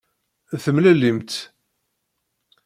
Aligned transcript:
Temlellimt. 0.63 1.33